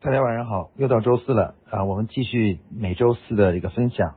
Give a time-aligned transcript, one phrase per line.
[0.00, 4.14] 大家晚上好，又到周四了啊，我们继续每周四的这个分享。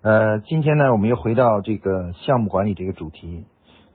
[0.00, 3.44] 呃，今天呢，我们又回到这个项目管理这个主题。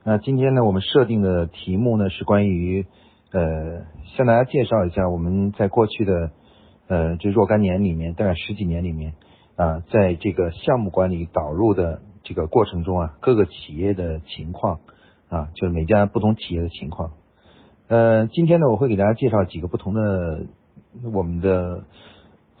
[0.04, 2.86] 那今天呢，我们设定的题目呢是关于
[3.32, 3.82] 呃，
[4.16, 6.30] 向大家介绍一下我们在过去的
[6.86, 9.14] 呃这若干年里面，大概十几年里面
[9.56, 14.78] 啊，在这个项目管理导入的这个过程中啊，各个企业的情况
[15.28, 17.10] 啊，就是每家不同企业的情况。
[17.88, 20.46] 呃，今天呢，我会给大家介绍几个不同的。
[21.04, 21.84] 我们的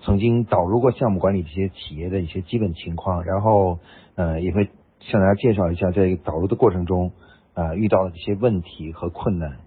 [0.02, 3.78] 曾经导入过项目管理这些企业的一些基本情况，然后
[4.14, 4.70] 呃也会
[5.00, 7.12] 向大家介绍一下在导入的过程中
[7.54, 9.58] 啊遇到的这些问题和困难，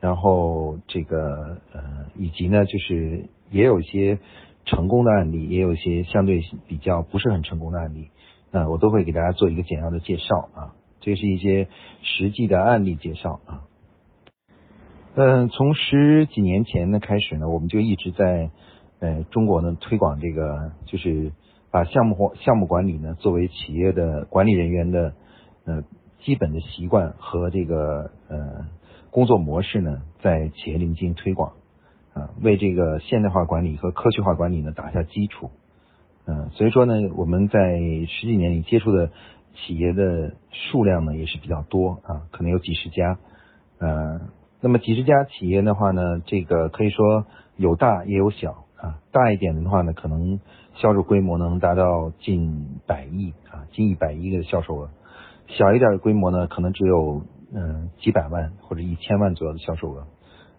[0.00, 4.18] 然后这个呃以及呢就是也有一些
[4.64, 8.08] 成功的案例，也有一些相对比较不是很成功的案例，
[8.52, 11.68] 呃我都会给大家做一个简要的介绍啊，这是一些
[12.02, 13.62] 实际的案例介绍啊。
[15.16, 18.50] 嗯，从十几年前呢开始呢，我们就一直在
[18.98, 21.30] 呃中国呢推广这个，就是
[21.70, 25.14] 把项目或项目管理呢作为企业的管理人员的
[25.66, 25.84] 呃
[26.24, 28.66] 基本的习惯和这个呃
[29.12, 31.52] 工作模式呢，在企业里面进行推广
[32.12, 35.52] 啊，为这个现代化管理和科学化管理呢打下基础。
[36.26, 39.12] 嗯，所以说呢，我们在十几年里接触的
[39.54, 43.16] 企业的数量呢也是比较多啊，可能有几十家，
[43.78, 44.20] 呃。
[44.64, 47.26] 那么几十家企业的话呢，这个可以说
[47.58, 48.98] 有大也有小啊。
[49.12, 50.40] 大一点的话呢，可能
[50.76, 54.88] 销售规模能达到近百亿啊，近一百亿的销售额。
[55.48, 57.20] 小一点的规模呢，可能只有
[57.54, 60.06] 嗯几百万或者一千万左右的销售额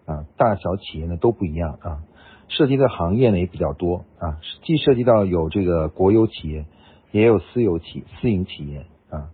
[0.04, 0.24] 啊。
[0.36, 2.04] 大小企业呢都不一样啊，
[2.46, 6.64] 涉及的行业呢也比较多啊，既涉及到有这个国有企业，
[7.10, 9.30] 也有私有企私营企业啊。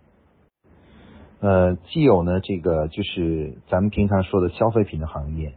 [1.43, 5.51] 呃，既有呢这个就是咱们平常说的消费品的行业，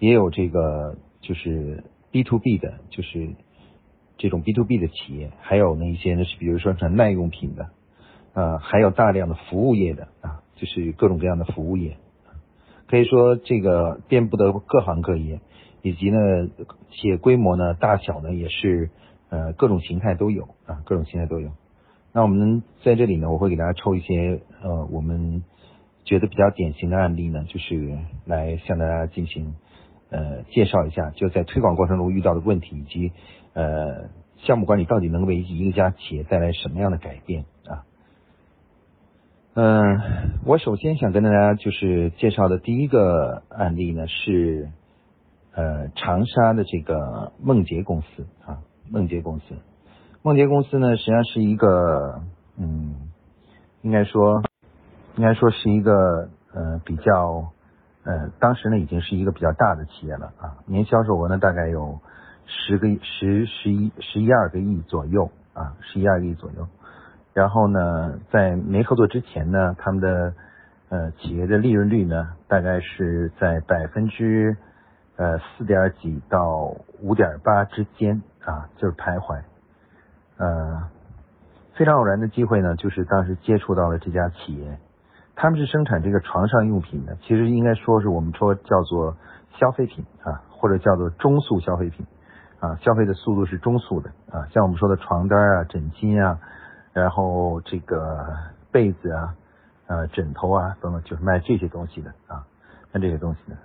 [0.00, 3.36] 也有这个就是 B to B 的，就是
[4.16, 7.68] 这种 B to B 的企业，还有呢一些呢是比如说像耐用品的，
[8.34, 11.98] 呃，还有大量的服务业的啊，就是各种各样的服务业，
[12.88, 15.38] 可以说这个遍布的各行各业，
[15.82, 16.18] 以及呢
[16.90, 18.90] 企业规模呢大小呢也是
[19.28, 21.52] 呃各种形态都有啊，各种形态都有。
[22.12, 25.44] 那我们在这里呢，我会给大家抽一些呃，我们
[26.04, 29.54] 觉得比较典型的案例呢，就是来向大家进行
[30.10, 33.12] 呃介绍一下，就在推广过程中遇到的问题，以及
[33.52, 34.08] 呃
[34.38, 37.84] 项目管理到底能为一个家企业带来什么样的改变啊？
[39.54, 40.00] 嗯，
[40.46, 44.70] 我首先想跟大家就是介绍的第一个案例呢是
[45.52, 49.44] 呃长沙的这个梦洁公司啊，梦洁公司。
[50.22, 52.20] 梦洁公司呢，实际上是一个，
[52.58, 52.94] 嗯，
[53.82, 54.42] 应该说，
[55.16, 57.52] 应该说是一个，呃，比较，
[58.02, 62.00] 呃，当时呢已经是一个比较大的企业了啊，年销售额呢大概有
[62.46, 66.66] 十个十十一十一二个亿左右啊，十一二个亿左右。
[67.32, 70.34] 然后呢，在没合作之前呢，他们的
[70.88, 74.56] 呃企业的利润率呢，大概是在百分之
[75.14, 79.40] 呃四点几到五点八之间啊，就是徘徊。
[80.38, 80.88] 呃，
[81.74, 84.78] 非常偶然的机会呢，就是当时接触到了这家企业，
[85.34, 89.16] 他们是生产这个床上用品的，其实应该说是我们说叫做
[89.58, 92.06] 消费品啊，或者叫做中速消费品
[92.60, 96.38] 啊，消费的速度是中速的啊，像我们说的床单啊、枕巾啊，
[96.92, 98.24] 然后这个
[98.70, 99.34] 被子啊、
[99.88, 102.46] 呃枕头啊等等，就是卖这些东西的啊，
[102.92, 103.56] 卖这些东西的。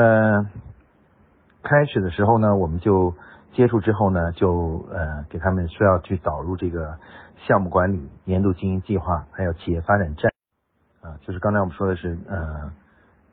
[0.00, 0.46] 呃，
[1.64, 3.12] 开始的时候呢，我们就。
[3.52, 6.96] 接触之后呢，就呃给他们说要去导入这个
[7.46, 10.30] 项目管理、年度经营计划，还有企业发展战
[11.00, 12.70] 啊，就是刚才我们说的是呃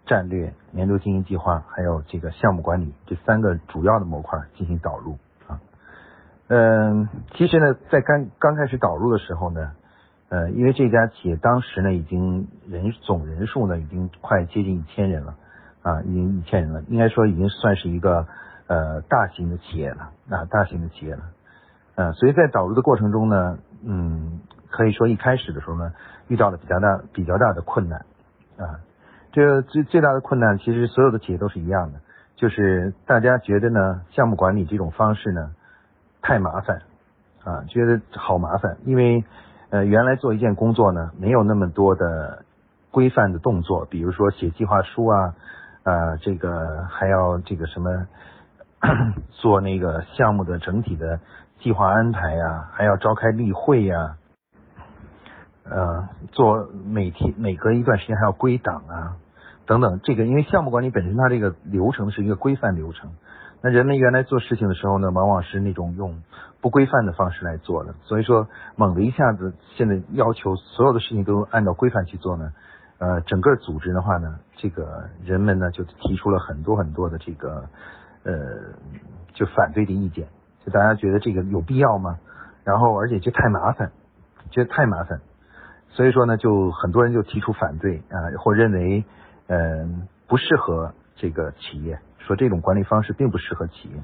[0.08, 5.18] 战略、年度经营计划，还有这个项目管理这三个主要的模块进行导入
[5.48, 5.60] 啊。
[6.48, 9.74] 嗯，其实呢，在刚刚开始导入的时候呢，
[10.30, 15.36] 呃，因为这家企业当时呢已经人总人数呢已经快接近一千人了
[15.84, 18.26] 啊，已经一千人了，应该说已经算是一个。
[18.68, 21.22] 呃，大型的企业了，啊，大型的企业了，
[21.94, 24.40] 呃，所以在导入的过程中呢，嗯，
[24.72, 25.94] 可以说一开始的时候呢，
[26.30, 28.04] 遇到了比较大、比较大的困难，
[28.58, 28.82] 啊，
[29.32, 32.00] 这最最大的困难，其实所有的企业都是一样的，
[32.36, 35.52] 就是大家觉得呢，项目管理这种方式呢，
[36.24, 36.82] 太麻烦，
[37.44, 39.24] 啊，觉得好麻烦，因为
[39.70, 42.44] 呃，原来做一件工作呢，没有那么多的
[42.90, 45.36] 规范的动作，比如说写计划书啊，
[45.84, 48.08] 啊，这个还要这个什么。
[49.32, 51.20] 做那个项目的整体的
[51.60, 54.18] 计划安排呀，还要召开例会呀，
[55.64, 59.18] 呃，做每天每隔一段时间还要归档啊，
[59.66, 60.00] 等等。
[60.04, 63.12] 这个因为项目管理本身它这个流程是一个规范流程，
[63.62, 66.22] 那人们原来做事情的时候呢，往往是那种用
[66.62, 72.52] 不规范的方式来做的，所以说猛的一下子现在要求所有的事情都按照规范去做呢，
[73.00, 77.70] 呃，整个组织的话呢，这个人们呢就提出了很多很多的这个
[78.26, 78.76] 呃
[79.34, 80.28] 就反对的意见，
[80.66, 82.20] 就大家觉得这个有必要吗？
[82.66, 83.92] 然后而且就太麻烦，
[84.52, 85.22] 觉得太麻烦，
[85.92, 89.06] 所以说呢，就很多人就提出反对啊，或认为
[89.48, 92.00] 嗯不适合这个企业。
[92.28, 94.02] 说这种管理方式并不适合企业，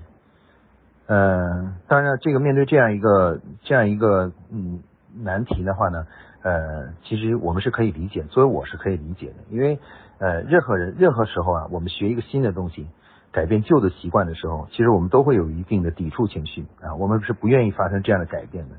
[1.07, 4.83] 嗯，当然，这个面对这样一个这样一个嗯
[5.23, 6.05] 难题的话呢，
[6.43, 9.79] 呃，其实我们是可以理解，作为我是可以理解的，因为
[10.19, 12.87] 呃，任何人任何时候啊，我们学一个新的东西，
[13.31, 18.75] 改变旧的习惯的时候，其实我们都会有一定的抵触情绪啊，我们是不愿意发生这样的改变的，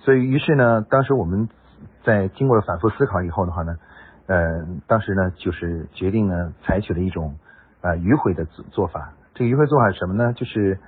[0.00, 1.48] 所以于是呢，当时我们
[2.04, 3.76] 在经过了反复思考以后的话呢，
[4.26, 7.36] 呃，当时呢就是决定呢采取了一种。
[7.80, 10.32] 啊，迂回的做做法，这个迂回做法是什么呢？
[10.32, 10.80] 就是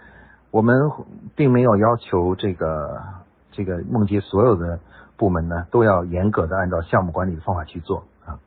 [0.50, 0.90] 我们
[1.36, 3.00] 并没有要求这个
[3.52, 4.80] 这个梦洁所有的
[5.16, 8.40] 部门呢都要严格的按照项目管理的方法去做啊。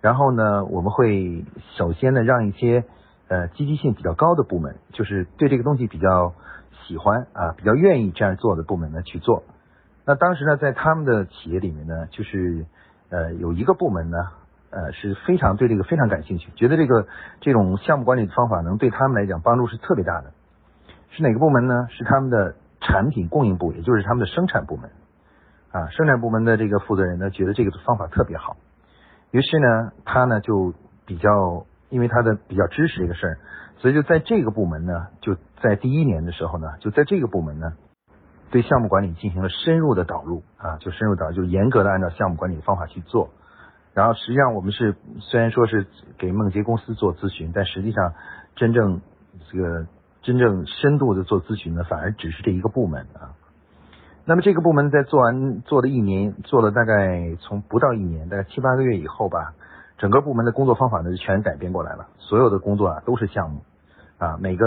[0.00, 1.44] 然后呢，我们会
[1.76, 2.84] 首先呢让一些
[3.30, 6.34] 呃积极性比较高的部门，就是对这个东西比较
[6.84, 9.44] 喜欢啊，比较愿意这样做的部门呢去做。
[10.04, 12.66] 那当时呢，在他们的企业里面呢，就是
[13.08, 14.18] 呃有一个部门呢。
[14.72, 17.08] 呃，是非常对这个非常感兴趣，觉得这个
[17.40, 20.30] 这种项目管理的方法能对他们来讲帮助是特别大的。
[21.10, 21.88] 是哪个部门呢？
[21.90, 24.90] 是他们的产品供应部，也就是他们的生产部门。
[25.72, 28.58] 啊，生产部门的这个负责人呢，觉得这个方法特别好。
[29.32, 30.72] 于是呢，他呢就
[31.04, 33.38] 比较，因为他的比较支持这个事儿，
[33.78, 37.74] 所以就在这个部门呢，就在第一年的时候呢，就在这个部门呢，
[38.50, 43.30] 对项目管理进行了深入的导入啊，就深入导，就严格的按照项目管理的方法去做。
[43.92, 48.14] 然后实际上我们是虽然说是给梦洁公司做咨询，但实际上
[48.54, 49.00] 真正
[49.50, 49.86] 这个
[50.22, 53.34] 真正深度的做咨询呢，反而只是这一个部门啊。
[54.26, 59.54] 那么这个部门在做完做了一年，做了大概从不到一年，大概七八个月以后吧，
[60.00, 62.08] 整个部门的工作方法呢就全改变过来了。
[62.18, 63.60] 所有的工作啊都是项目
[64.18, 64.66] 啊，每个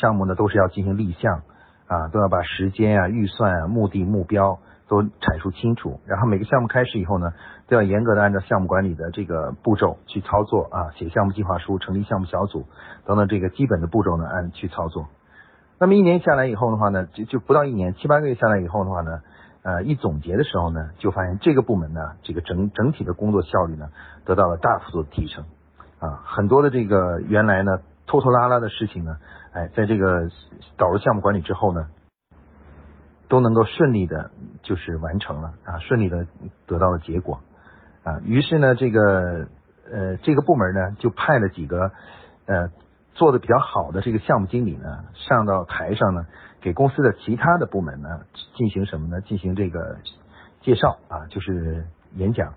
[0.00, 1.42] 项目呢都是要进行立项
[1.86, 4.58] 啊，都要把时间啊、预算啊、目的目标。
[4.88, 7.32] 都阐述清楚，然后每个项目开始以后呢，
[7.66, 12.66] 都要严格的按照项目管理的这个步骤去操作啊，写项目计划书、成立项目小组
[13.04, 15.08] 等等这个基本的步骤呢按去操作。
[15.80, 19.22] 那么一年下来以后的话呢，就就不到一年，七八个月下来以后的话呢，
[19.66, 23.88] 呃，一总结的时候呢，就发现这个部门呢，这个整整体的工作效率呢
[24.24, 25.44] 得到了大幅度的提升
[25.98, 29.16] 啊，很多的这个原来呢拖拖拉拉的事情呢，
[29.52, 30.30] 哎，在这个
[30.76, 31.88] 导入项目管理之后呢。
[33.28, 34.30] 都能够顺利的，
[34.62, 36.28] 就是完成了啊，顺利的
[36.64, 37.40] 得到了结果
[38.04, 38.20] 啊。
[38.24, 39.48] 于是呢，这个
[39.90, 41.90] 呃这个部门呢，就派了几个
[42.46, 42.70] 呃
[43.16, 46.26] 做的比较好的这个项目经理呢，上到台上呢，
[46.60, 48.20] 给公司的其他的部门呢
[48.54, 49.20] 进行什么呢？
[49.20, 49.96] 进行这个
[50.60, 52.54] 介绍啊，就是演讲，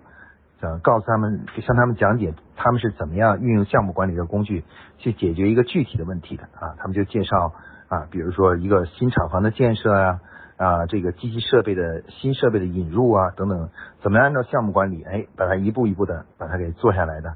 [0.62, 4.64] 呃，告诉他们，向他们讲解他们是怎么样运用项目管理的工具
[4.98, 6.76] 去解决一个具体的问题的啊。
[6.78, 7.54] 他们就介绍
[7.88, 10.20] 啊，比如说一个新厂房的建设啊。
[10.60, 13.70] 啊，这个机器设备的新设备的引入啊，等等，
[14.04, 17.36] 怎么样按照项目管理，哎，把它一步一步的把它给做下来的。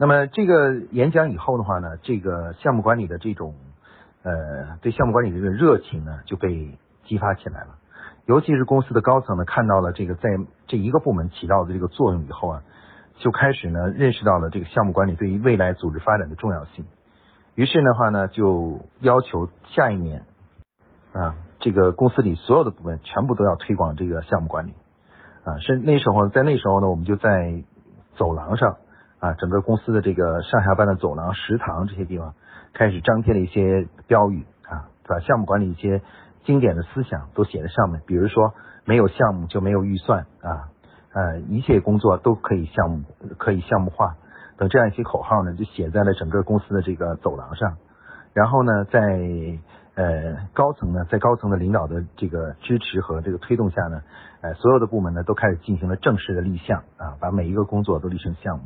[0.00, 3.54] 那么这个演讲以后的话呢，这个项目管理的这种
[4.22, 7.76] 呃对项目管理的这个热情呢就被激发起来了。
[8.24, 10.30] 尤其是公司的高层呢看到了这个在
[10.66, 12.62] 这一个部门起到的这个作用以后啊，
[13.18, 16.86] 就开始呢认识到了这个项目管理对于未来组织发展的重要性。
[17.54, 20.24] 于是的话呢，就要求下一年
[21.12, 21.34] 啊。
[21.58, 24.72] 这个公司里所有的部门全部都要推广这个项目管理
[25.44, 27.62] 啊，是那时候在那时候呢，我们就在
[28.16, 28.78] 走廊上
[29.20, 32.34] 啊，整个公司的这个上下班的走廊、食堂这些地方
[32.72, 36.02] 开始张贴了一些标语啊，把项目管理一些
[36.44, 40.68] 经典的思想都写在上面，比如说没有项目就没有预算啊，
[41.12, 43.02] 呃，一切工作都可以项目
[43.38, 44.16] 可以项目化。
[44.56, 47.76] 等这样一些口号呢，就写在了整个公司的这个走廊上，
[48.32, 49.00] 然后呢，在
[49.94, 54.02] 呃，高层呢，在高层的领导的这个支持和这个推动下呢，
[54.40, 58.64] 呃，所有的部门呢都开始进行了正式的立项啊，把每一个工作都立成项目，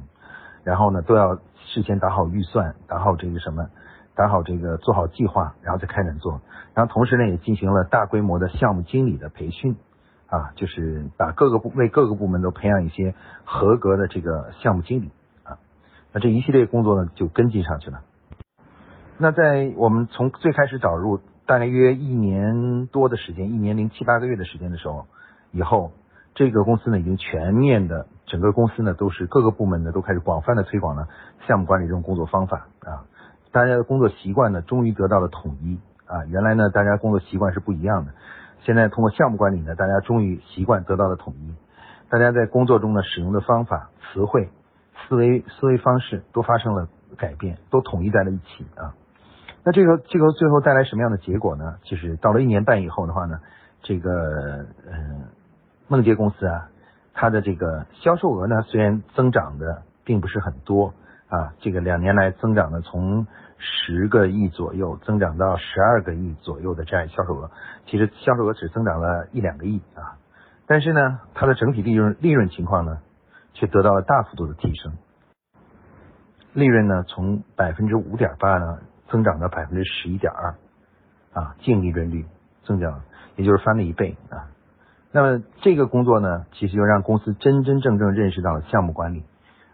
[0.64, 3.68] 然后呢都要事先打好预算，打好这个什么，
[4.14, 6.40] 打好这个做好计划，然后再开展做。
[6.74, 9.76] 然后同时呢也进行了大规模的项目经理的培训
[10.26, 15.10] 啊，就是把各个部为各个部门都培养一些合格的这个项目经理
[15.44, 15.58] 啊，
[16.12, 18.00] 那这一系列工作呢就跟进上去了。
[19.16, 25.06] 那在我们从最开始导入大概约一年多的时间，一年零七八个月的时间的时候，
[25.52, 25.92] 以后
[26.34, 31.08] 这个公司呢已经全面的，整个公司呢都是各个部门呢都开始广泛的推广了
[31.46, 33.04] 项目管理这种工作方法啊，
[33.52, 36.24] 大家的工作习惯呢，终于得到了统一啊。
[36.26, 38.12] 原来呢，大家工作习惯是不一样的，
[38.64, 41.54] 现在通过项目管理呢，大家终于习惯得到了统一。
[42.08, 44.50] 大家在工作中呢，使用的方法、词汇、
[45.08, 48.94] 思维、思维方式都发生了改变，都统一在了一起啊。
[49.64, 51.76] 那这个这个最后带来什么样的结果呢？
[51.82, 53.40] 就是到了一年半以后的话呢，
[53.82, 55.28] 这个呃
[55.88, 56.68] 梦洁公司啊，
[57.14, 60.92] 它的这个销售额呢，虽然增长的并不是很多
[61.28, 67.50] 啊，这个两年来增长的从十个亿左右增长到十二个亿左右的这样销售额，
[67.86, 70.18] 其实销售额只增长了一两个亿啊，
[70.66, 72.98] 但是呢，它的整体利润利润情况呢，
[73.54, 74.92] 却得到了大幅度的提升，
[76.52, 78.78] 利润呢从百分之五点八呢。
[79.10, 80.54] 增长到百分之十一点二，
[81.34, 82.24] 啊，净利润率
[82.64, 83.02] 增长，
[83.36, 84.48] 也就是翻了一倍啊。
[85.14, 89.22] 那么这个工作呢，其实就让公司真真正正认识到了项目管理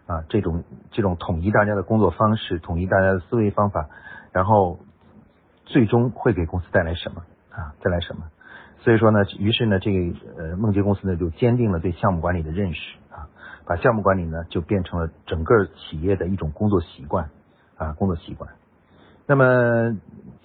[0.05, 3.89] 啊，这种这种统一大家的工作方式，统一大家的思维方法，
[4.31, 4.77] 然后
[5.65, 7.73] 最终会给公司带来什么啊？
[7.81, 8.25] 带来什么？
[8.81, 13.25] 所以说呢，于是呢，这个呃梦洁公司呢就坚定了对项目管理的认识啊，
[13.65, 17.31] 把项目管理呢就变成了整个企业的一种工作习惯
[17.77, 18.51] 啊，工作习惯。
[19.25, 19.97] 那么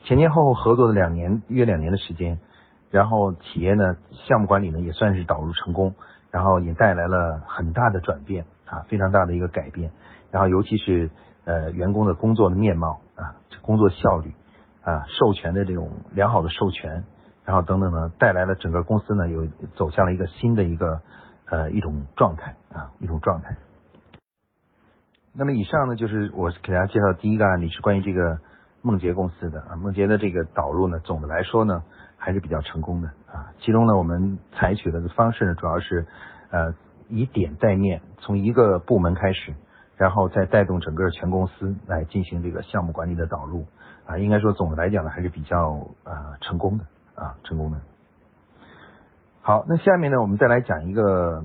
[0.05, 2.39] 前前后后合作了两年，约两年的时间，
[2.97, 3.95] 然后企业呢
[4.27, 5.95] 项目管理呢也算是导入成功，
[6.31, 9.91] 然后也带来了很大的转变啊，非常大的一个改变，
[10.31, 11.11] 然后尤其是
[11.45, 14.33] 呃员工的工作的面貌啊，工作效率
[14.83, 17.05] 啊，授权的这种良好的授权，
[17.45, 21.03] 然后等等呢，带来了整个公司呢有走向了一个新的一个
[21.51, 23.59] 呃一种状态啊，一种状态。
[25.35, 28.39] 那么以上呢就是我给大家介绍第一个案例，是关于这个。
[28.83, 31.83] 梦洁公司的啊，梦洁的这个导入呢，总的来说呢
[32.27, 33.55] 还是比较成功的啊。
[33.61, 36.05] 其中呢，我们采取的方式呢，主要是
[36.51, 36.75] 呃
[37.09, 39.55] 以点带面，从一个部门开始，
[39.97, 43.65] 然后再带动整个全公司来进行这个项目管理的导入
[44.07, 44.19] 啊。
[44.19, 47.79] 应该说总的来讲呢，还是比较呃成功的啊，成功的。
[49.41, 51.45] 好，那下面呢，我们再来讲一个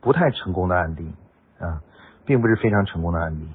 [0.00, 1.12] 不太成功的案例
[1.58, 1.82] 啊，
[2.24, 3.48] 并不是非常成功的案例。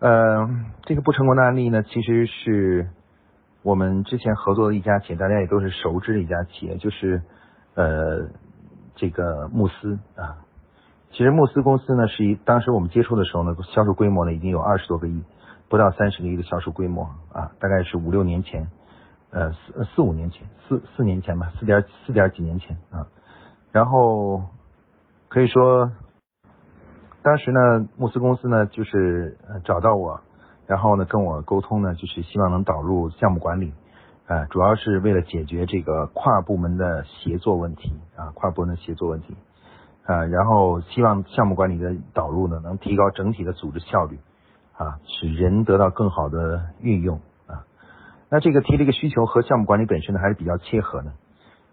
[0.00, 0.50] 呃，
[0.82, 2.90] 这个不成功的案例呢，其实是
[3.62, 7.22] 我们之前合作的一家企业，大家也都是熟知的一家企业，就是
[7.74, 8.28] 呃
[8.96, 10.38] 这个慕斯啊。
[11.12, 15.22] 其实慕斯公司呢，是一当时我们接触的时候呢，销售规模呢已经有二十多个亿，
[15.68, 18.68] 不到三十个亿的销售规模啊，大概是五六年前，
[19.30, 23.06] 呃四四五年前，四四年前吧，四点四点几年前啊。
[23.70, 24.42] 然后
[25.28, 25.92] 可以说。
[27.24, 30.20] 当时呢，慕斯公司呢就是找到我，
[30.72, 33.74] 然后呢跟我沟通呢，就是希望能导入项目管理，
[34.26, 39.36] 啊，主要是为了解决这个跨部门的协作问题啊，跨部门的协作问题
[40.06, 44.18] 啊，然后希望项目管理的导入呢能提高整体的组织效率
[44.78, 47.66] 啊，使人得到更好的运用啊。
[48.30, 51.12] 那这个提这个需求和项目管理本身呢还是比较切合的，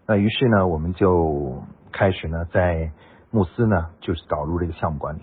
[0.06, 2.92] 那于是呢我们就开始呢在
[3.30, 5.22] 慕斯呢就是导入这个项目管理。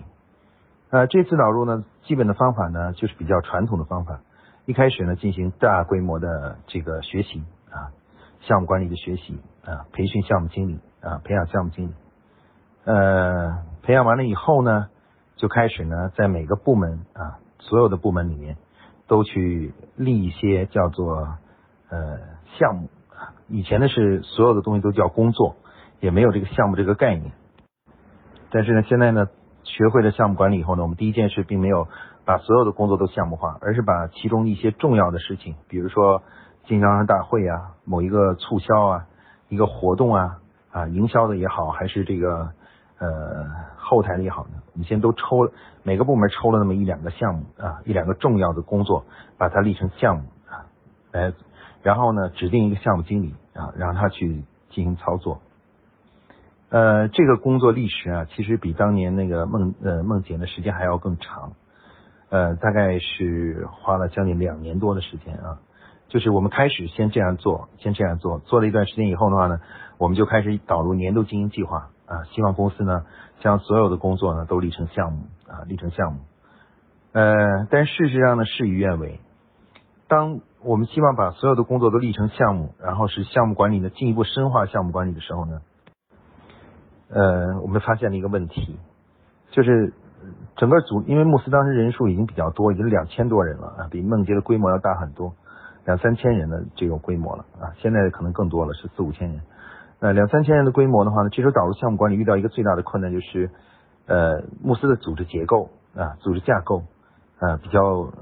[0.90, 4.20] 呃，这次导入呢，基本的方法呢，就是比较传统的方法。
[4.64, 7.92] 一开始呢，进行大规模的这个学习啊，
[8.40, 11.94] 项目管理的学习啊，培训项目经理啊，培养项目经理。
[12.84, 14.88] 呃，培养完了以后呢，
[15.36, 18.56] 就开始呢，在每个部门啊，所有的部门里面，
[19.06, 21.36] 都去立一些叫做
[21.90, 22.18] 呃
[22.58, 23.36] 项目啊。
[23.46, 25.56] 以前呢是所有的东西都叫工作，
[26.00, 27.32] 也没有这个项目这个概念。
[28.50, 29.28] 但是呢，现在呢。
[29.68, 31.86] 学会了项目管理以后呢，我们第一件事并没有
[32.24, 36.22] 把所有的工作都项目化，而是把其中一些重要的事情，比如说
[36.66, 39.06] 经销商大会啊、某一个促销啊、
[39.48, 40.38] 一个活动啊
[40.72, 42.50] 啊，营销的也好，还是这个
[42.98, 43.46] 呃
[43.76, 45.50] 后台的也好呢，我们先都抽
[45.82, 49.04] 每个部门抽了那么一两个项目啊，一两个重要的工作，
[49.36, 50.64] 把它立成项目啊，
[51.12, 51.32] 来，
[51.82, 55.40] 然后呢指定一个项目经理啊，让他去进行操作。
[56.70, 61.52] 呃，这个工作历时啊，其实比当年那个梦呃梦姐的时间还要更长，
[62.28, 65.60] 呃，大概是花了将近两年多的时间啊。
[66.08, 69.60] 就是我们开始先这样做，先这样做，做了一段时间以后的话呢，
[69.96, 73.06] 我们就开始导入年度经营计划啊，希望公司呢
[73.40, 76.20] 将所有的工作呢都立成项目啊，立成项目。
[77.12, 79.20] 呃，但事实上呢事与愿违，
[80.06, 85.62] 当我们希望把所有的工作都立成项目，然后使项目管理呢进一步深化项目管理的时候呢。
[87.10, 88.78] 呃，我们发现了一个问题，
[89.50, 89.92] 就是
[90.56, 95.32] 整个组，因为慕斯当时人数已经比较多，已经两千多人了啊，比梦洁的规模要大很多，
[95.84, 99.40] 两三千人的这种规模了啊，现在可能更多了，是四五千人。
[100.00, 103.50] 呃，两三千人的规模的话呢，其实导入项目管理遇到一个最大的困难就是，
[104.06, 106.84] 呃，慕斯的组织结构啊，组织架构
[107.40, 108.12] 啊比较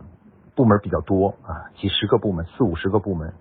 [0.54, 3.34] 部门比较多啊，几十个部门，四五十个部门，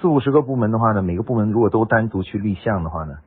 [0.00, 3.18] 四五十个部门的话呢，每个部门如果都单独去立项的话呢，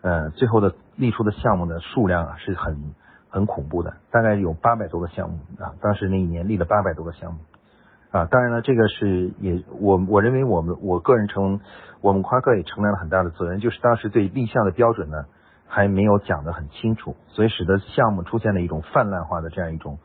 [0.00, 2.94] 呃，最后的立出的项目的数量啊是很
[3.28, 7.40] 很恐怖的，大概有八百多个项目啊，当时那一年立了八百多个项目
[8.10, 11.60] 啊，当然了，这个是也我我认为我们我个人承
[12.00, 15.24] 我们夸克也承担了很大的责任，就是当时对立项的标准呢
[15.66, 19.98] 还没有讲得很清楚，所以使得项目出现了一种泛滥化的这样一种。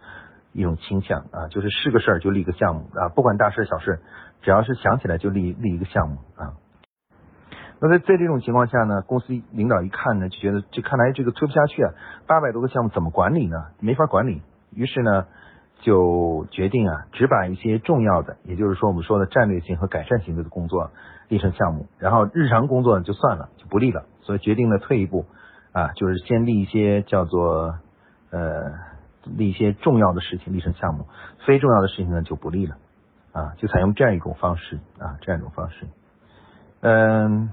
[0.51, 3.99] 一种倾向啊，就是是个事儿就立个项目啊，不管大事小事，
[4.41, 6.57] 只要是想起来就立立一个项目啊。
[7.81, 11.93] 那在在这种情况下呢，公司领导一看呢，就觉得这看来这个推不下去啊，
[12.27, 13.67] 八百多个项目怎么管理呢？
[13.79, 14.41] 没法管理。
[14.73, 15.25] 于是呢，
[15.81, 20.91] 就决定啊，只把一些重要的，也就是说我们说的战略性和改善性的工作
[21.27, 24.05] 立成项目，然后日常工作呢就算了，就不立了。
[24.21, 25.25] 所以决定了退一步
[25.71, 27.75] 啊，就是先立一些叫做
[28.31, 28.89] 呃。
[29.37, 31.05] 立一些重要的事情立成项目，
[31.45, 32.77] 非重要的事情呢就不立了，
[33.33, 35.85] 啊，就采用这样一种方式啊，这样一种方式。
[36.79, 37.51] 嗯，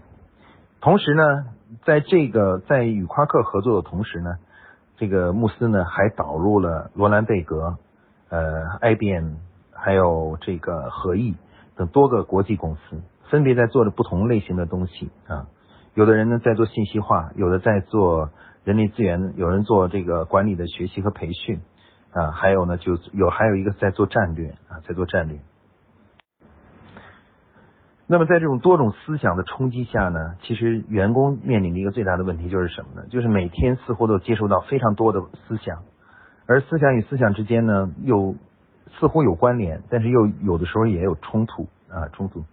[0.86, 1.46] 同时呢，
[1.84, 4.36] 在这个在与夸克合作的同时呢，
[4.96, 7.76] 这个穆斯呢还导入了罗兰贝格、
[8.28, 9.32] 呃 IBM
[9.72, 11.34] 还有这个合意
[11.74, 15.48] 等多个国际公司，分别在做着不同类型的东西啊。
[15.94, 18.30] 有的人呢在做信息化，有的在做。
[18.62, 21.60] 人力资源有人做这个管理的学习和培训
[22.12, 25.38] 啊，还有呢就有还有一个在做战略啊，在做战略。
[28.08, 33.06] 那么在这种多种思想的冲击下呢，其实员工面临的一个最大的问题就是什么呢？
[33.10, 35.82] 就是每天似乎都接受到非常多的思想，
[36.46, 38.36] 而思想与思想之间呢又
[39.00, 42.44] 似乎有关联，但是又有的时候也有冲突啊冲突。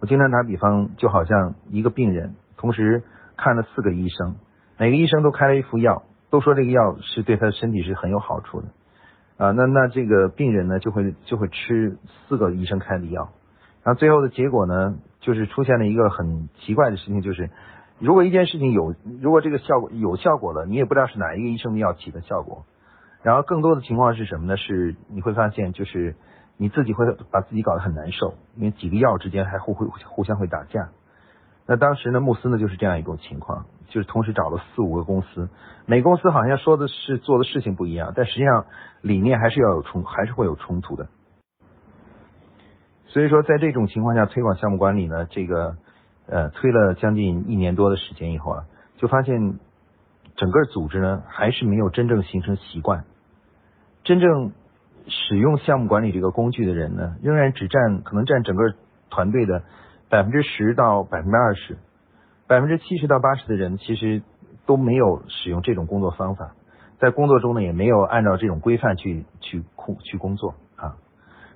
[0.00, 3.02] 我经常打比方，就好像一个病人同时
[3.36, 4.36] 看了四个医生。
[4.78, 8.68] 每个医生都开了一副药，都说这个药是对他的身体是很有好处的
[9.36, 9.50] 啊。
[9.50, 13.30] 那那这个病人呢，就会就会吃四个医生开的药，
[13.82, 17.50] 然后最后的结果呢，就是出现了一个很奇怪的事情，就是
[17.98, 22.64] 如果一件事情有，如果这个效果有效果了，你也不知道是哪一个医生的药起的效果。
[23.22, 24.56] 然后更多的情况是什么呢？
[24.56, 26.16] 是你会发现，就是
[26.56, 30.90] 你自己会把自己搞得很难受，因为几个药之间还互会互相会打架。
[31.66, 33.66] 那当时呢，穆斯呢就是这样一种情况。
[33.88, 35.50] 就是同时找了四五个公司，
[35.84, 38.64] 每公司好像说的是做的事情不一样，但实际上
[39.02, 41.08] 理念还是要有冲，还是会有冲突的。
[43.12, 45.76] 所以说，在这种情况下推广项目管理呢，这个
[46.26, 48.64] 呃推了将近一年多的时间以后啊，
[48.96, 49.58] 就发现
[50.34, 53.04] 整个组织呢还是没有真正形成习惯，
[54.02, 54.52] 真正
[55.08, 58.72] 使用项目管理这个工具的人呢，仍然只占可能占整个
[59.10, 59.62] 团队的
[60.08, 61.76] 百分之十到百分之二十。
[62.48, 64.22] 百分之七十到八十的人其实
[64.64, 66.54] 都没有使用这种工作方法，
[66.98, 69.62] 在工作中呢也没有按照这种规范去去
[70.02, 70.96] 去工作啊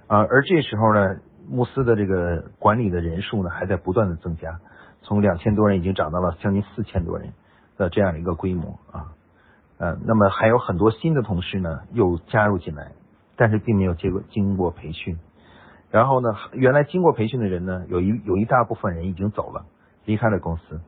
[0.07, 1.17] 啊，而这时候呢，
[1.49, 4.61] 慕斯的这个管理的人数呢还在不断的增加，
[5.03, 7.33] 从两千多人已经涨到了将近四千多人
[7.77, 9.13] 的这样一个规模啊
[9.79, 12.93] 呃，那么还有很多新的同事呢又加入进来，
[13.37, 15.19] 但是并没有经过经过培训，
[15.91, 19.67] 然后呢，原来经过培训的人呢，有一有一大部分人已经走了。
[20.07, 20.81] 离开了公司，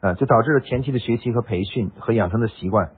[0.00, 2.92] 啊，就导致了前期的学习和培训和养成的习惯，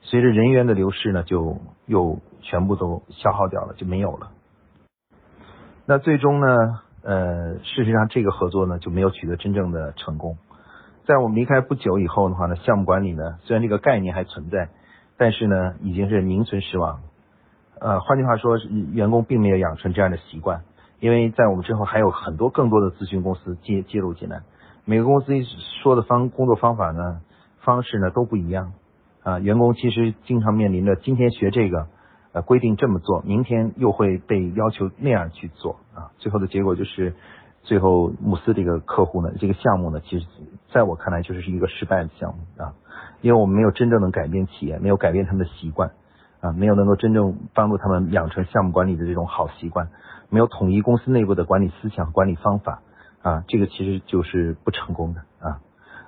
[0.00, 4.32] 随着人员的流失呢，就又全部都消耗掉了，就没有了。
[5.84, 6.46] 那最终呢，
[7.02, 10.38] 呃，事实上这个合作呢就没有取得真正的成功。
[11.04, 14.68] 在我们离开不久以后的话呢，项目管理呢虽然这个概念还存在，
[15.16, 17.00] 但是呢已经是名存实亡。
[17.80, 18.56] 呃，换句话说，
[18.92, 20.62] 员工并没有养成这样的习惯，
[21.00, 24.42] 因为在我们之后还有很多更多的咨询公司接介入进来。
[24.84, 25.32] 每个公司
[25.82, 27.20] 说的方工作方法呢，
[27.60, 28.72] 方式呢都不一样
[29.24, 29.40] 啊。
[29.40, 31.88] 员工其实经常面临着今天学这个，
[32.32, 36.10] 呃，规定这么做，明天又会被要求那样去做啊。
[36.18, 37.14] 最后的结果就是，
[37.62, 40.26] 最后慕斯这个客户呢，这个项目呢，其实
[40.72, 42.74] 在我看来就是一个失败的项目啊。
[43.20, 45.92] 因为我们没有真正能改变企业，没有改变他们的习惯
[46.40, 49.88] 啊，没有能够真正帮助他们养成项目管理的这种好习惯，
[50.28, 52.82] 没有统一公司内部的管理思想管理方法。
[53.22, 55.60] 啊，这个其实就是不成功的啊，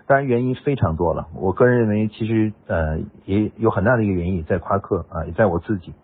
[0.08, 1.28] 当然原因非常多了。
[1.32, 5.94] 我个人认为，其实呃也有很大的一个原因在夸克啊，也在我自己，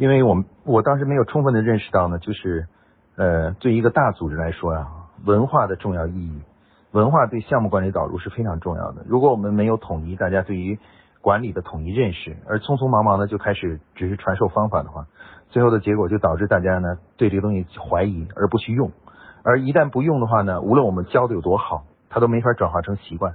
[0.00, 2.66] 因为我们我当时没有充分的认识到呢，就是
[3.16, 4.88] 呃对一个大组织来说呀，
[5.26, 6.40] 文化的重要意义，
[6.90, 9.04] 文化对项目管理导入是非常重要的。
[9.06, 10.78] 如果我们没有统一大家对于
[11.20, 15.06] 管理的统一认识，而匆匆忙忙的就开始只是传授方法的话，
[15.50, 18.92] 最后的结果就导致大家呢对这个东西怀疑而不去用，
[19.42, 23.34] 而一旦不用的话呢，无论我们教的有多好，它都没法转化成习惯。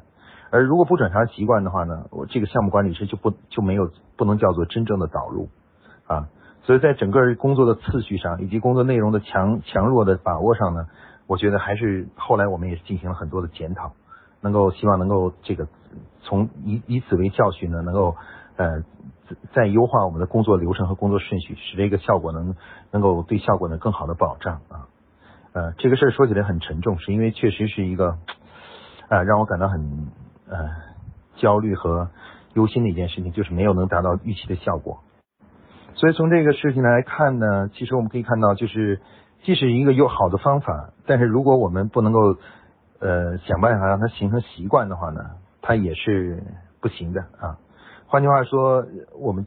[0.49, 5.49] 而如果不转化成习惯的话呢，我这个项目管理师就不就没有不能叫做真正的导入
[6.07, 6.27] 啊。
[6.65, 10.87] 所以在整个工作的次序上，以及工作内容的强强弱的把握上呢，
[11.27, 13.93] 我觉得还是后来我们也进行了很多的检讨，
[14.41, 15.67] 能够希望能够这个
[16.21, 18.15] 从以以此为教训呢，能够
[18.57, 18.83] 呃
[19.53, 22.55] 再优化我们的工作流程和工作顺序，使这个效果能
[22.89, 24.87] 能够对效果呢更好的保障啊。
[25.53, 28.17] 呃，这个事儿说起来很沉重，是因为确实是一个
[29.07, 30.11] 啊让我感到很
[30.49, 30.69] 呃
[31.35, 32.09] 焦虑和
[32.55, 35.01] 忧心的一件事情，就是没有能达到预期的效果。
[35.95, 39.01] 所以从这个事情来看呢，其实我们可以看到，就是
[39.43, 42.37] 即使一个有好的方法，但是如果我们不能够
[42.99, 45.21] 呃想办法让它形成习惯的话呢，
[45.61, 46.43] 它也是
[46.79, 47.57] 不行的啊。
[48.07, 48.85] 换句话说，
[49.19, 49.45] 我们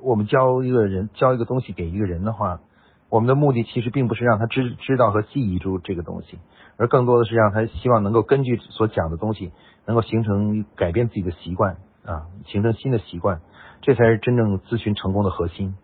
[0.00, 2.60] 我们教一个人教一个东西给一个人的话。
[3.10, 6.38] 我们的目的其实并不是让他知知道和记忆住这个东西，
[6.76, 9.50] 而更多的是让他希望能够根据所讲的东西，
[9.86, 13.40] 能够形成改变自己的习惯啊，形成新的习惯，
[13.80, 15.74] 这才是真正咨询成功的核心。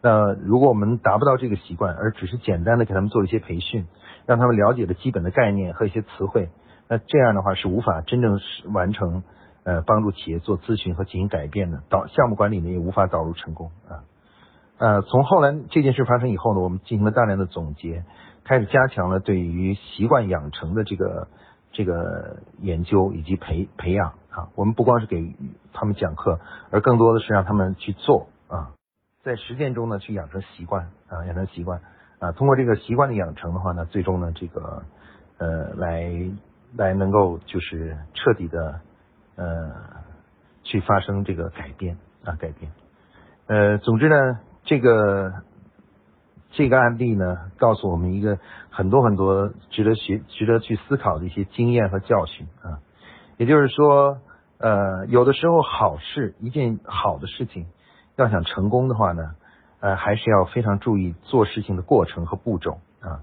[0.00, 3.86] 那如果我们达不到这个习惯，而只是简单的给他们做一些培训，
[4.26, 6.48] 让他们了解的基本的概念和一些词汇，
[6.88, 8.40] 那这样的话是无法真正
[8.72, 9.22] 完成
[9.62, 14.02] 呃帮助企业做咨询和进行改变的，导项目管理呢也无法导入成功啊。
[14.78, 18.04] 呃，从后来这件事发生以后呢，我们进行了大量的总结，
[18.42, 21.28] 开始加强了对于习惯养成的这个
[21.70, 24.48] 这个研究以及培培养啊。
[24.56, 25.36] 我们不光是给
[25.72, 26.40] 他们讲课，
[26.70, 28.72] 而更多的是让他们去做啊，
[29.22, 31.80] 在实践中呢去养成习惯啊，养成习惯
[32.18, 32.32] 啊。
[32.32, 34.82] 通过这个习惯的养成的话呢，最终呢这个
[35.38, 36.10] 呃来
[36.76, 38.80] 来能够就是彻底的
[39.36, 39.70] 呃
[40.64, 42.72] 去发生这个改变啊改变。
[43.46, 44.16] 呃，总之呢。
[44.64, 45.42] 这个
[46.52, 48.38] 这个案例呢，告诉我们一个
[48.70, 52.78] 很多很多值得学、值得去思考的一些经验和教训啊。
[53.36, 54.18] 也就是说，
[54.58, 57.66] 呃，有的时候好事一件好的事情，
[58.16, 59.34] 要想成功的话呢，
[59.80, 63.20] 呃，还是要非常注意做事情的过程和步骤啊，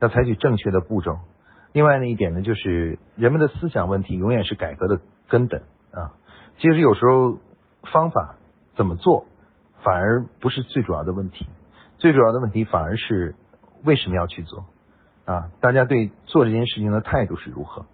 [0.00, 1.18] 要采取正确的步骤。
[1.72, 5.62] 另外呢一点呢，就是人们的思想问题永远是改革的根本
[5.92, 6.12] 啊。
[6.58, 7.38] 其实有时候
[7.92, 8.36] 方法
[8.76, 9.26] 怎么做？
[9.82, 11.46] 反而不是最主要的问题，
[11.98, 13.34] 最主要的问题反而是
[13.82, 14.64] 为什么要去做
[15.26, 15.50] 啊？
[15.60, 17.84] 大家对做这件事情的态度是如何？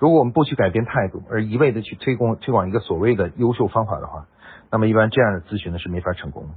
[0.00, 4.26] 如果我们不去改变态度，而一味的去推广推广一个所谓的优秀方法的话，
[4.70, 6.54] 那么一般这样的咨询呢是没法成功的。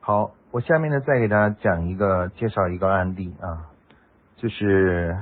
[0.00, 3.70] 好，我下面呢再给大家讲一个介绍一个案例啊，
[4.36, 5.16] 就是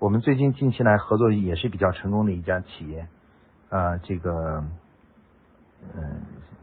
[0.00, 3.06] 我们最近近期来合作也是比较成功的一家企业
[3.68, 4.64] 啊，这个。
[5.94, 6.22] 嗯，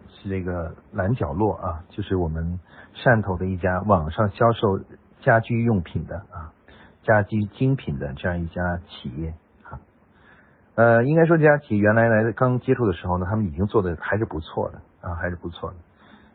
[0.10, 2.60] 是这个蓝角落啊，就是我们
[2.96, 4.80] 汕头的一家网上销售
[5.20, 6.52] 家居用品的啊，
[7.04, 9.34] 家居精品的这样一家企业
[9.64, 9.80] 啊。
[10.76, 15.76] 呃，应该说这家企业原来来刚接触的时候呢，他们已经做的还是不错的啊，还是不错的。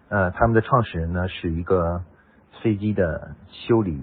[0.08, 2.02] 呃，他们的创始人呢是一个
[2.62, 4.00] 飞机的修理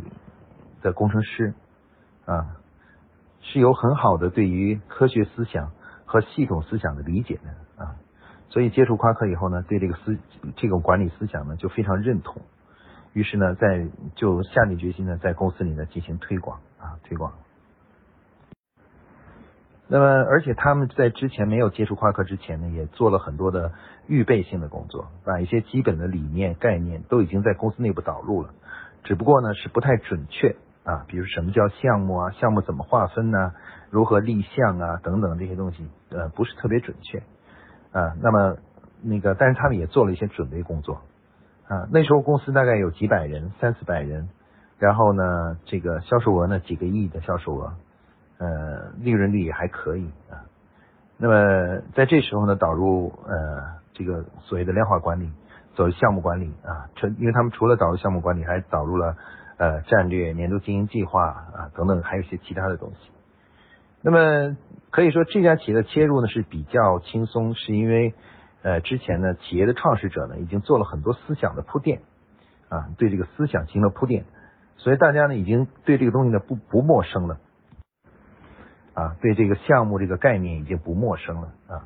[0.82, 1.54] 的工程师
[2.26, 2.58] 啊，
[3.42, 5.72] 是有很好的对于科学思想
[6.06, 7.96] 和系统思想的理解的啊。
[8.50, 10.18] 所以接触夸克以后呢，对这个思
[10.56, 12.42] 这种管理思想呢就非常认同，
[13.14, 17.34] 于是呢，在就下定决心呢，在公司里呢进行推广啊推广。
[19.88, 23.72] 那么，而且他们在之前没有接触夸克之前呢，也做了很多的
[24.08, 28.50] 预备性的工作，把一些基本的理念概念都已经在公司内部导入了，
[29.04, 33.54] 只不过呢是不太准确啊，比如什么叫项目啊，项目怎么划分呢，
[33.92, 37.20] 如何立项啊等等这些东西，呃，不是特别准确。
[37.92, 38.58] 啊，那么
[39.04, 41.02] 那个，但是他们也做了一些准备工作
[41.68, 41.88] 啊。
[41.92, 44.30] 那时候公司大概有几百人，三四百人，
[44.80, 47.74] 然后呢，这个销售额呢几个亿的销售额，
[48.38, 50.46] 呃，利润率也还可以啊。
[51.18, 55.32] 那么在这时候呢，导入呃这个所谓的量化管理，
[55.76, 59.16] 走项目管理啊，成，因为他们除了导入项目管理，还导入了
[59.58, 63.12] 呃战略、年度经营计划啊等等，还有一些其他的东西。
[64.02, 64.58] 那么
[64.90, 68.14] 可以说这家企业的切入呢是比较轻松，是因为
[68.64, 72.02] 呃之前呢企业的创始者呢已经做了很多思想的铺垫
[72.70, 74.26] 啊，对这个思想进行了铺垫，
[74.78, 77.38] 所以大家呢已经对这个东西呢不不陌生了
[78.96, 81.86] 啊，对这个项目这个概念已经不陌生了啊。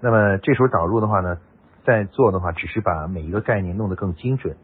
[0.00, 1.38] 那么这时候导入的话呢，
[1.84, 4.56] 在做的话只是把每一个概念弄得更精准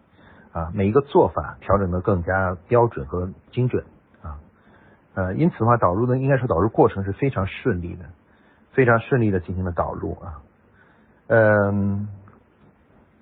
[0.52, 3.84] 啊，每一个做法调整的更加标准和精准
[4.22, 4.38] 啊。
[5.14, 8.04] 呃，因此的话，导入呢，应该说导入过程是非常顺利的，
[8.72, 10.40] 非常顺利的进行了导入啊。
[11.34, 12.08] 嗯，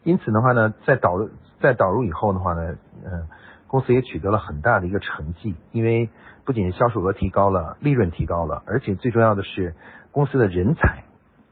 [0.02, 3.28] 因此的话呢，在导入在导入以后的话呢，嗯，
[3.68, 6.10] 公司也取得了很大的一个成绩，因为
[6.44, 9.76] 不仅销售额提高了，利润提高了，而且最重要的是
[10.10, 11.04] 公司的人才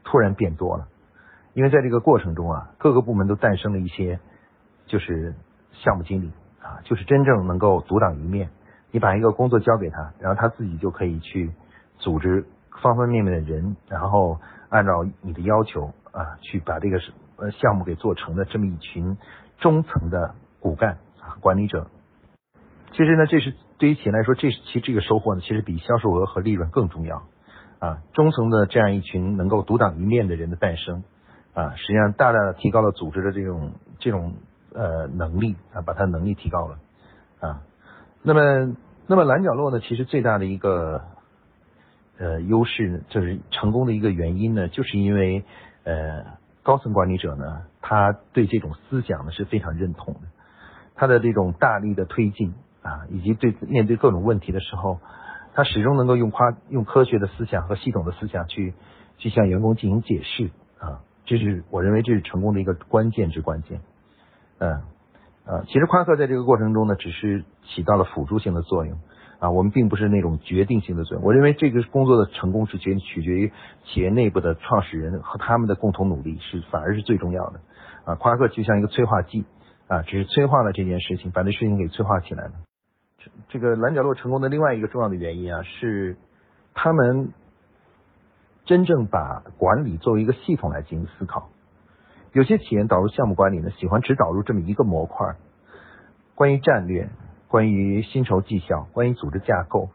[0.03, 0.89] 突然变多了，
[1.53, 4.19] 因为在这个过程中啊，各个部门都诞生了一些
[4.85, 5.33] 就是
[5.71, 8.49] 项目经理啊，就是真正能够独当一面。
[8.91, 11.53] 你把一个工作交给他，然后他自己就可以去
[11.99, 12.43] 组织
[12.81, 16.99] 方方面面的人，然后按照你的要求啊，去把这个
[17.37, 19.17] 呃项目给做成的这么一群
[19.59, 21.87] 中层的骨干啊管理者。
[22.91, 27.23] 其实呢，这是对于企业来说，这是其实这个收获呢，其实比销售额和利润更重要
[27.79, 28.01] 啊。
[28.13, 31.03] 中层的这样一群能够独当一面的人的诞生
[31.53, 34.33] 啊，实际上大大的提高了组织的这种这种
[34.73, 36.79] 呃能力啊，把它能力提高了
[37.39, 37.61] 啊。
[38.21, 38.75] 那么，
[39.07, 41.01] 那么蓝角落呢，其实最大的一个
[42.17, 45.45] 呃优势，就是成功的一个原因呢，就是因为
[45.89, 46.25] 呃
[46.63, 50.21] 高层管理者呢，他对这种思想呢是非常认同的，
[50.95, 52.53] 他的这种大力的推进。
[52.81, 54.99] 啊，以及对面对各种问题的时候，
[55.53, 58.73] 他始终能够用夸用科学的思想和系统的思想去
[59.17, 60.49] 去向员工进行解释
[60.79, 63.81] 啊，这是我认为这是成功的一个关键之关键。
[64.59, 64.81] 嗯
[65.45, 68.97] 呃，其实夸克在这个过程中呢，只是起到了辅助性的作用
[69.39, 71.25] 啊，我们并不是那种决定性的作用。
[71.25, 73.51] 我认为这个工作的成功是决取决于
[73.85, 77.61] 企业内部的创始人和他们的共同努力，是反而是最重要的
[78.03, 78.15] 啊。
[78.15, 79.45] 夸克就像一个催化剂
[79.87, 82.51] 啊，只是催化了这件事情，把这事情给催化起来了。
[83.47, 86.17] 这个蓝角落成功的另外一个重要的原因啊，是
[86.73, 87.31] 他们
[88.65, 91.49] 真正把管理作为一个系统来进行思考。
[92.33, 95.35] 有些企业导入项目管理呢，喜欢只导入这么一个模块，
[96.35, 97.09] 关于战略、
[97.49, 99.89] 关于薪酬绩效、关于组织架构、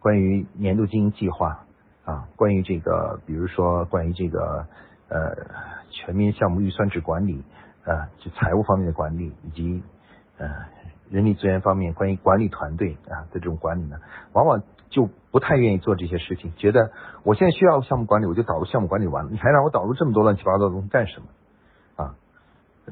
[0.00, 1.64] 关于年度经营计划
[2.04, 4.66] 啊，关于这个，比如说关于这个
[5.08, 5.34] 呃
[5.88, 7.42] 全面项目预算制管理
[7.86, 9.82] 啊，就财务方面的管理以及
[10.36, 10.46] 呃。
[11.08, 14.00] 人力资源方面，关于管理团队啊的这种管理呢，
[14.32, 16.90] 往往就不太愿意做这些事情，觉得
[17.22, 21.26] 我现在需要项目管理，我就导入项目管理完了，你还让我导入这么多乱七八糟的东西干什么？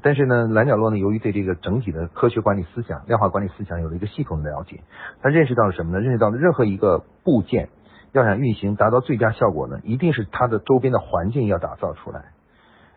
[0.02, 4.80] 但是呢，蓝角落呢，由于对这个整体的科学管理思想、量化管理思想有了一个系统的了解，
[5.22, 6.00] 他认识到了什么呢？
[6.00, 7.68] 认识到了任何一个部件
[8.12, 12.32] 要想运行达到最佳效果呢，一定是它的周边的环境要打造出来。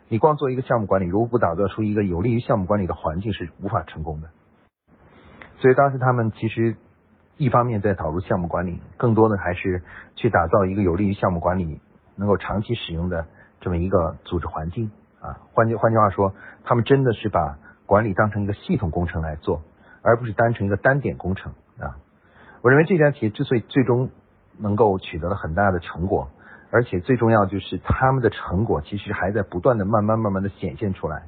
[0.09, 4.29] 你光做一个项目管理，如果不打造出一个有利于项目管理的环境，是无法成功的。
[5.59, 6.77] 所以当时他们其实
[7.37, 9.83] 一方面在导入项目管理，更多的还是
[10.15, 11.81] 去打造一个有利于项目管理
[12.15, 13.27] 能够长期使用的
[13.59, 14.89] 这么一个组织环境
[15.27, 15.39] 啊。
[15.53, 19.61] 换句换句话说，他们真的是把管理当成一个系统工程来做，
[20.01, 21.97] 而不是单成一个单点工程啊。
[22.61, 24.09] 我认为这家企业之所以最终
[24.57, 26.29] 能够取得了很大的成果，
[26.71, 31.23] 而且最重要就是他们的成果其实还在不断的慢慢慢慢的显现出来。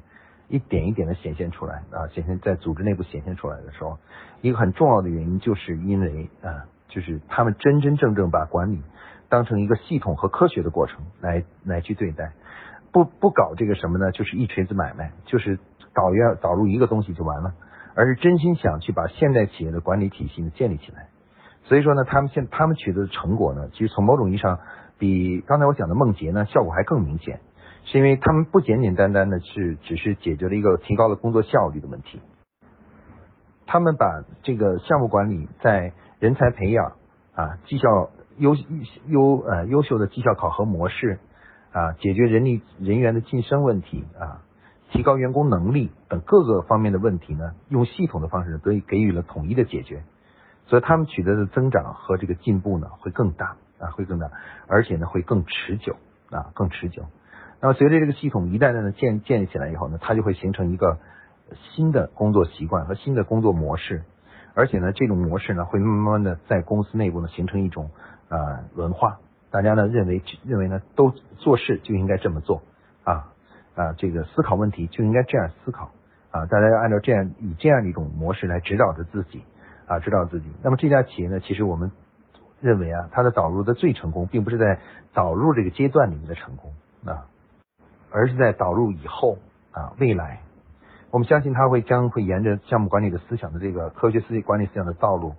[0.48, 3.96] 一点一点的显现出来啊，显现在组织内部显现出来的时候，
[4.40, 8.82] 一个很重要的原因就是因为啊，就是他们真真正正把管理
[9.28, 12.32] 当成一个系统和科学的过程来来去对待，
[12.92, 14.12] 不不搞这个什么呢？
[14.12, 15.58] 就是一锤子买卖，就是
[15.94, 17.54] 导要导入一个东西就完了，
[17.94, 21.08] 而是真心想去把现代企业的管理体系呢建立起来。
[21.64, 24.58] 所以说呢，他们现他们取得的成果呢，其实从某种意义上
[24.98, 27.40] 比刚才我讲的梦洁呢效果还更明显。
[27.86, 32.20] 是因为他们不简简单单的是只是解决了一个提高了工作效率的问题，
[33.66, 36.96] 他们把这个项目管理在人才培养
[37.34, 38.54] 啊、绩效优
[39.06, 41.20] 优呃优秀的绩效考核模式
[41.72, 44.42] 啊、解决人力人员的晋升问题啊、
[44.90, 50.02] 提高员工能力等各个方面的问题呢，用系统的方式得以给予了统一的解决，
[50.66, 54.30] 所以他们取得的增长和这个进步呢会更大啊会更大，
[54.66, 55.96] 而且呢会更持久
[56.30, 57.04] 啊更持久。
[57.60, 60.98] 那么随着这个系统一代代的建建立起来以后呢，它就会形成一个
[61.74, 64.02] 新的工作习惯和新的工作模式，
[64.54, 67.90] 而且呢，这种模式呢会慢慢的在公司内部呢形成一种
[68.28, 69.18] 呃文化，
[69.50, 72.62] 大家呢认为认为呢都做事就应该这么做
[73.04, 73.32] 啊
[73.74, 75.90] 啊这个思考问题就应该这样思考
[76.30, 79.42] 啊，大家要按照这样以这样的一种模式来指导着自己
[79.86, 80.46] 啊指导自己。
[80.62, 81.90] 那么这家企业呢，其实我们
[82.60, 84.78] 认为啊，它的导入的最成功，并不是在
[85.12, 86.72] 导入这个阶段里面的成功
[87.04, 87.26] 啊。
[88.12, 89.38] 而是在导入以后
[89.70, 90.40] 啊，未来，
[91.12, 95.34] 我们相信它会将会沿着项目管理的思想的这个科学思维管理思想的道路，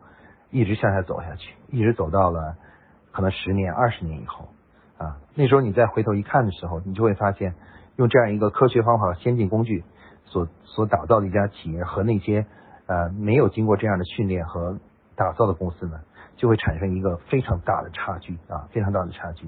[0.52, 2.56] 一直向下走下去，一直走到了
[3.12, 4.50] 可能十年、二十年以后
[4.98, 7.56] 啊，那时候你再回头一看的时候，你就会发现，
[7.98, 9.84] 用这样一个科学方法、先进工具
[10.26, 12.46] 所所打造的一家企业和那些
[12.86, 14.80] 呃没有经过这样的训练和
[15.16, 16.00] 打造的公司呢，
[16.38, 19.48] 就会产生一个非常大的差距啊，非常大的差距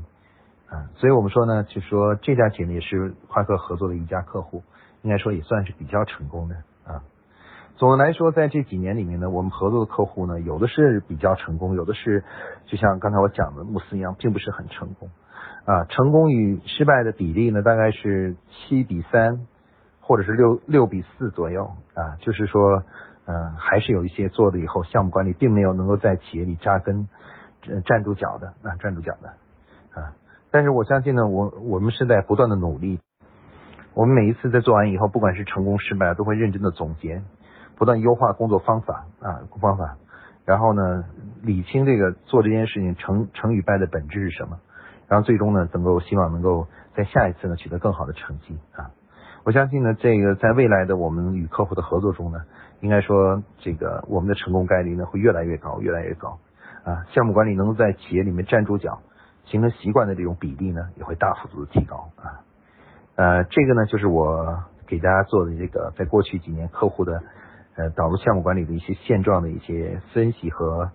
[0.70, 0.90] 啊。
[0.96, 4.64] 所以我们说呢，就说这家企业也是夸克合作的一家客户，
[5.04, 6.56] 应该说也算是比较成功的。
[7.76, 12.24] 总的来说，在这几年里面呢，我们合作的客户呢，有的是比较成功，有的是
[12.68, 15.10] 就像刚才我讲的慕斯一样，并不是很成功。
[15.66, 19.48] 啊，成功与失败的比例呢，大概是七比三，
[20.02, 21.72] 或者是六六比四左右。
[21.96, 22.84] 啊，就是说，
[23.26, 27.08] 嗯，还是有一些做了以后项目管理并没有能够在企业里扎根，
[27.86, 29.30] 站住脚的啊，站住脚的。
[30.00, 30.14] 啊。
[30.52, 33.00] 但是我相信呢，我我们是在不断的努力，
[33.96, 37.24] 我们每一次在做完以后，不管是成功失败，都会认真的总结，
[37.78, 39.98] 不断优化工作方法啊方法，
[40.46, 41.06] 然后呢，
[41.42, 44.60] 理清这个做这件事情成成与败的本质是什么。
[45.08, 48.90] 然后最终呢，能够希望能够在下一次呢取得更好的成绩啊！
[49.44, 52.40] 我相信呢，这个在未来的我们与客户的合作中呢，
[52.80, 56.40] 应该说这个我们的成功概率呢会越来越高，越来越高
[56.84, 57.06] 啊！
[57.12, 59.02] 项目管理能够在企业里面站住脚，
[59.46, 62.42] 形成习惯的这种比例呢，也会大幅度的提高啊！
[63.16, 67.22] 呃，这个呢就是我给大家做的这个在过去几年客户的
[67.76, 70.92] 呃导入项目管理的一些现状的一些分析和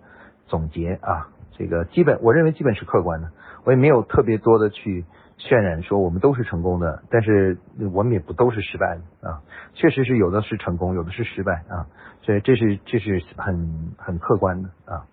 [0.47, 3.31] 总结啊，这个基本我认为基本是客观的。
[3.65, 5.05] 我也没有特别多的去
[5.37, 7.57] 渲染说我们都是成功的，但是
[7.93, 9.41] 我们也不都是失败的啊，
[9.73, 11.87] 确实是有的是成功，有的是失败啊，
[12.21, 15.05] 所以这是这是很很客观的啊，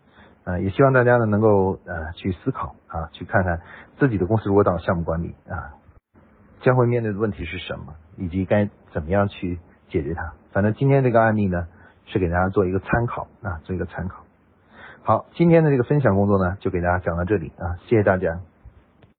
[0.44, 3.60] 呃，也希望大家呢能够呃去思考啊，去看看
[3.98, 5.74] 自己的公司如果到项目管理啊，
[6.60, 10.32] 将会面对的问题是什么，以及该怎么样去解决它。
[10.52, 11.66] 反正今天这个案例呢，
[12.06, 14.24] 是给大家做一个参考啊，做一个参考。
[15.02, 18.40] 好，今天的这个分享工作呢，就给大家讲到这里啊，谢谢大家。